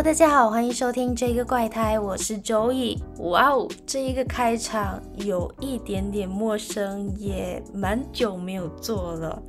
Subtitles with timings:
[0.00, 2.96] 大家好，欢迎收听这个怪胎，我是周以。
[3.18, 9.42] 哇哦，这一个开场有一点点陌生，也蛮久没有做了。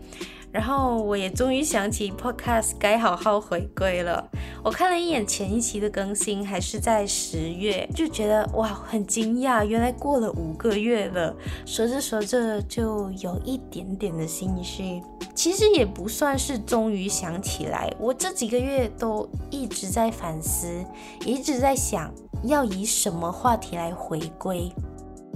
[0.51, 4.27] 然后我也终于想起 Podcast 该好好回归了。
[4.63, 11.35] 我看了一眼前一期的更新，还是在十月，就觉得哇，很惊讶，原来过了五个月了。
[11.65, 15.01] 说着说着，就有一点点的心虚。
[15.35, 20.83] 其实也不算是终于想起来，我这几个月都一直在反思，
[21.25, 22.11] 一直在想
[22.43, 24.69] 要以什么话题来回归。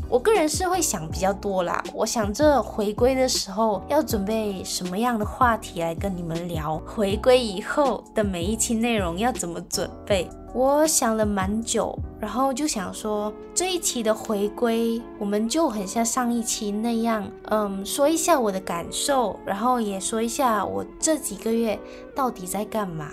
[0.10, 10.30] 我个人是会想比较多啦，我想着回归的时候要准备什么样的话题来跟你们聊，回归以后的每一期内容要怎么准备。
[10.54, 21.80] 我想了蛮久，然后就想说这一期的回归，我们就很像上一期那样，嗯，说一下我的感受，然后也说一下我这几个月
[22.14, 23.10] 到底在干嘛。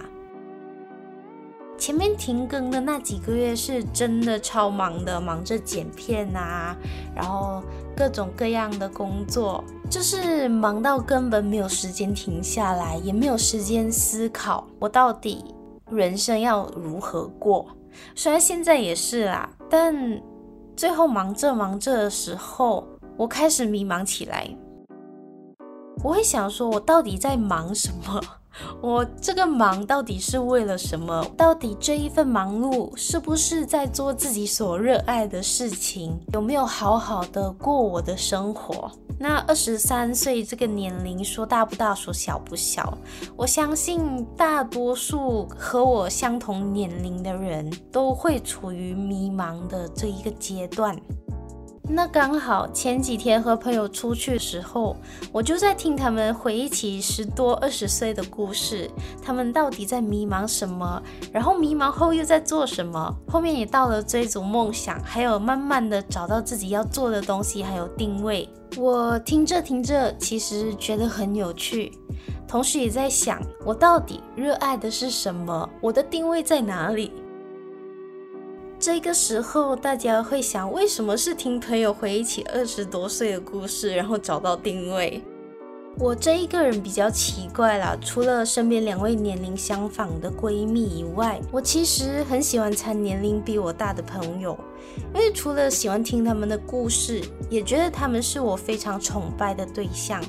[1.81, 6.77] 前面停更的那几个月是真的超忙的，忙着剪片啊，
[7.17, 7.63] 然后
[7.97, 15.43] 各种各样的工作，就是忙到根本没有时间停下来，也没有时间思考我到底
[15.91, 17.67] 人生要如何过。
[18.15, 20.21] 虽然现在也是啦，但
[20.77, 22.87] 最后忙着忙着的时候，
[23.17, 24.47] 我开始迷茫起来。
[26.05, 28.21] 我会想说，我到底在忙什么？
[28.81, 31.25] 我这个忙到底是为了什么？
[31.37, 36.19] 到底这一份忙碌是不是在做自己所热爱的事情？
[36.33, 38.91] 有没有好好的过我的生活？
[39.19, 42.97] 那二十三岁这个年龄，说大不大，说小不小。
[43.37, 50.99] 我相信大多数和我相同年龄的人都会处于迷茫的这一个阶段。
[51.93, 54.97] 那刚好前几天和朋友出去的时候，
[55.33, 58.89] 我就在听他们回忆起十多二十岁的故事，
[59.21, 61.03] 他们到底在迷茫什么，
[61.33, 68.49] 然后迷茫后又在做什么，后面也到了追逐梦想，还有慢慢的找到自己要做的东西，还有定位。
[68.77, 71.93] 我听着听着，其实觉得很有趣，
[72.47, 77.13] 同时也在想，我到底热爱的是什么，我的定位在哪里？
[78.81, 85.23] 这个时候，大家会想，为什么是听朋友回忆起二十多岁的故事，然后找到定位？
[86.01, 94.59] 我这一个人比较奇怪啦，除了身边两位年龄相仿的闺蜜以外，我其实很喜欢参年龄比我大的朋友，
[95.15, 100.25] 因为除了喜欢听他们的故事，也觉得他们是我非常崇拜的对象，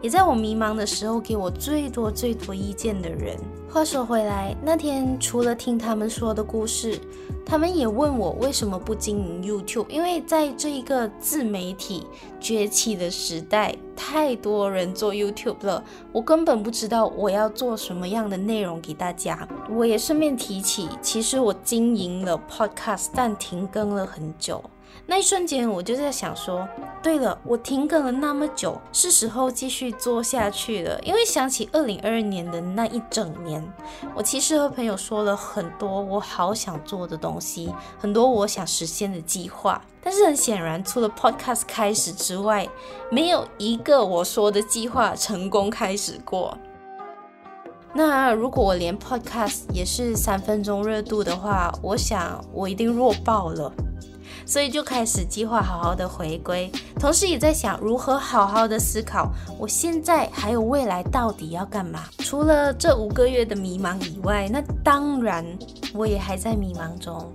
[0.00, 3.36] 也在我迷茫的时候给我最多最多意见的人。
[3.68, 6.98] 话说回来，那天除了听他们说的故事，
[7.44, 12.06] 他们也问我为什么不经营 YouTube，因为在这一个自媒体
[12.40, 19.46] 崛起的时代，太多人做 YouTube 了，我根本不知道我要做什么样的内容给大家。
[19.70, 24.64] 我也顺便提起，其实我经营了 Podcast，但停更了很久。
[25.06, 26.68] 那一瞬间，我就在想说，
[27.02, 31.00] 对了，我停更了那么久，是时候继续做下去了。
[31.02, 33.66] 因为想起二零二二年的那一整年，
[34.14, 39.82] 我其实和朋友说了很多我好想做的东西，很多我想实现的计划。
[40.02, 42.68] 但是很显然，除了 Podcast 开始之外，
[43.10, 46.56] 没有一个我说的计划成功开始过。
[47.92, 53.72] 那如果我连 Podcast 也是三分钟热度的话，我想我一定弱爆了。
[54.44, 62.04] 所以就开始计划好好的回归，同时也在想如何好好的思考，我现在还有未来到底要干嘛？
[62.18, 65.44] 除了这五个月的迷茫以外，那当然
[65.94, 67.32] 我也还在迷茫中。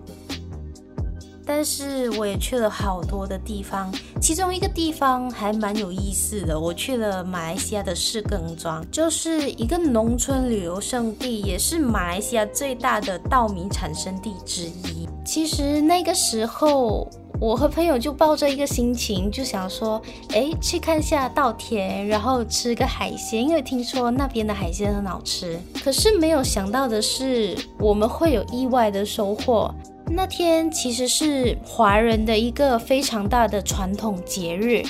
[1.48, 14.95] 但是我也去了好多的地方，其中一个地方还蛮有意思的，我去了马来西亚的士耕庄，就是一个农村旅游胜地，也是马来西亚最大的稻米产生地之一。
[15.26, 17.10] 其实那个时候，
[17.42, 20.00] 我和朋友就抱着一个心情，就想说，
[20.30, 25.60] 哎，去看下稻田，然后吃个海鲜，因为听说那边的海鲜很好吃。
[25.84, 29.74] 可是没有想到的是，我们会有意外的收获。
[30.08, 34.84] 那天其实是华人的一个非常大的传统节日。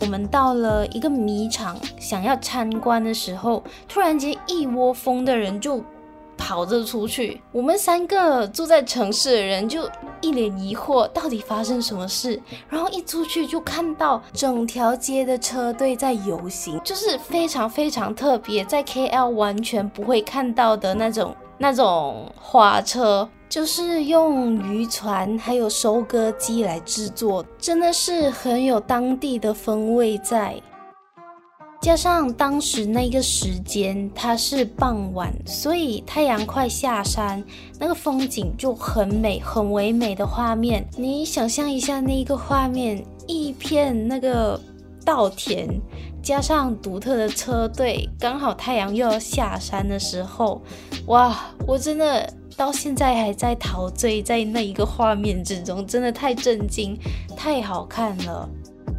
[0.00, 5.82] 我们到了一个米场，想要参观的时候，突然间一窝蜂的人就
[6.50, 7.40] 跑着出去。
[7.52, 9.88] 我们三个住在城市的人就
[10.20, 12.42] 一脸疑惑，到底发生什么事？
[12.68, 23.28] 然后一出去就看到整条街的车队在游行，就是非常非常特别，在 KL 完全不会看到的那种那种花车。
[23.48, 30.54] 就是用渔船还有收割机来制作，真的是很有当地的风味在。
[31.80, 37.42] 加上当时那个时间它是傍晚，所以太阳快下山，
[37.78, 40.86] 那个风景就很美，很唯美的画面。
[40.98, 44.60] 你想象一下那一个画面，一片那个
[45.06, 45.66] 稻田，
[46.22, 50.60] 加上独特的车队，刚好太阳又要下山的时候，
[51.06, 51.34] 哇！
[51.66, 56.94] 我真的到现在还在陶醉在那一个画面之中，真的太震惊，
[57.34, 58.46] 太好看了。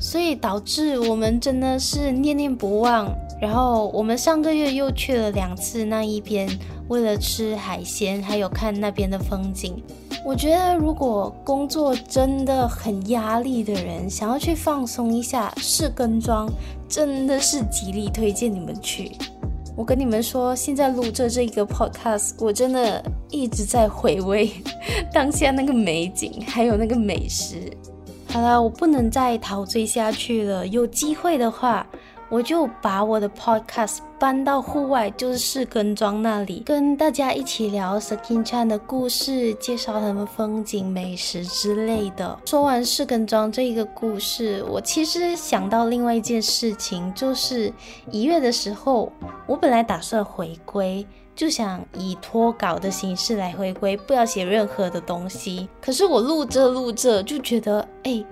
[0.02, 3.10] 所以导致我们真的是念念不忘。
[3.40, 6.50] 然后我们上个月又去了两次那一边，
[6.90, 9.82] 为了吃海鲜，还有看那边的风景。
[10.24, 16.48] 我觉得如果工作真的很压力的人，想要去放松一下，士根庄
[16.88, 19.12] 真的是极力推荐你们去。
[19.76, 24.52] 我跟你们说，现在录着这个 podcast，我真的一直在回味
[25.12, 27.72] 当下那个美景，还有那个美食。
[28.32, 30.66] 好了，我不能再陶醉下去了。
[30.68, 31.86] 有机会的话，
[32.30, 42.40] 我就把我的 podcast 搬到户外，就是四根庄那里，跟大家一起聊 Sekinchan 的故事，介绍他们风景、美食之类的。
[42.46, 47.72] 说完四根庄这一个故事，我其实想到另外一件事情，就是
[48.12, 49.12] 一月的时候，
[49.46, 51.06] 我本来打算回归。
[51.42, 55.68] 就想以脱稿的形式来回归，不要写任何的东西。
[55.82, 58.24] 可是我录着录着就觉得，哎，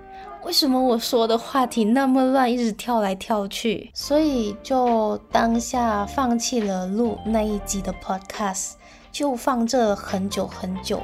[0.43, 3.89] 为什么我说的话题那么乱，一直跳来跳去？
[3.95, 8.73] 所以就当下放弃了录那一集的 podcast，
[9.11, 11.01] 就放这很久很久，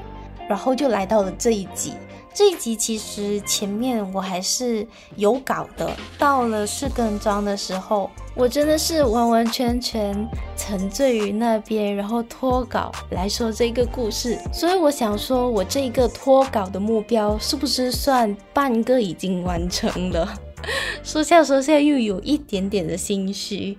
[0.48, 1.94] 然后就来到了这一集。
[2.36, 4.86] 这一集其实前面我还是
[5.16, 5.90] 有稿的，
[6.20, 10.28] 到了四更庄的时候，我真的是完完全全
[10.58, 14.38] 沉醉于那边，然后脱稿来说这个故事。
[14.52, 20.28] 所以我想说，我这个脱稿的目标是不是算半个已经完成了？
[21.04, 23.78] 说下说下又有一点点的心虚。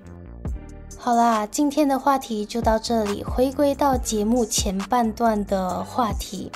[0.97, 6.51] 好啦，今天的话题就到这里，回归到节目前半段的话题。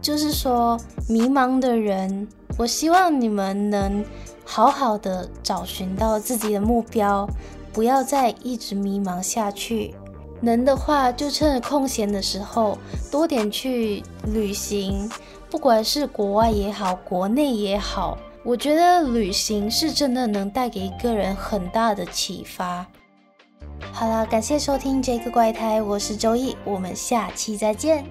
[0.00, 0.78] 就是说，
[1.08, 4.04] 迷茫的人，我希望你们能
[4.44, 7.28] 好好的找寻到自己的目标，
[7.72, 9.94] 不要再一直迷茫下去。
[10.40, 12.78] 能的话，就趁空闲的时候
[13.10, 15.10] 多点去旅行，
[15.50, 22.86] 不管是国外也好，国内也好，我觉得旅行是真的能带给一个人很大的启发。
[23.92, 28.04] 好了，感谢收听这个怪胎，我是周易，我们下期再见。